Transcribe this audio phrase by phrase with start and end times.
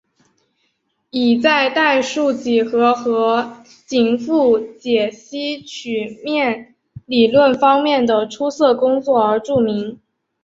[1.11, 6.73] 以在代数几何和紧复解析曲面
[7.05, 10.01] 理论方面的出色工作而著名。